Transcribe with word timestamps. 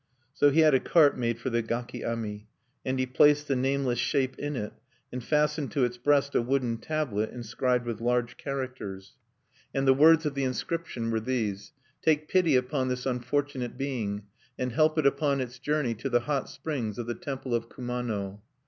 So 0.33 0.49
he 0.49 0.61
had 0.61 0.73
a 0.73 0.79
cart 0.79 1.15
made 1.15 1.37
for 1.37 1.51
the 1.51 1.61
gaki 1.61 2.03
ami, 2.03 2.47
and 2.83 2.97
he 2.97 3.05
placed 3.05 3.47
the 3.47 3.55
nameless 3.55 3.99
shape 3.99 4.35
in 4.39 4.55
it, 4.55 4.73
and 5.13 5.23
fastened 5.23 5.71
to 5.73 5.83
its 5.85 5.97
breast 5.97 6.33
a 6.33 6.41
wooden 6.41 6.79
tablet, 6.79 7.29
inscribed 7.29 7.85
with 7.85 8.01
large 8.01 8.35
characters. 8.35 9.13
And 9.75 9.87
the 9.87 9.93
words 9.93 10.25
of 10.25 10.33
the 10.33 10.43
inscription 10.43 11.11
were 11.11 11.19
these: 11.19 11.71
"Take 12.01 12.27
pity 12.29 12.55
upon 12.55 12.87
this 12.87 13.05
unfortunate 13.05 13.77
being, 13.77 14.23
and 14.57 14.71
help 14.71 14.97
it 14.97 15.05
upon 15.05 15.39
its 15.39 15.59
journey 15.59 15.93
to 15.93 16.09
the 16.09 16.21
hot 16.21 16.49
springs 16.49 16.97
of 16.97 17.05
the 17.05 17.13
temple 17.13 17.53
of 17.53 17.69
Kumano. 17.69 18.41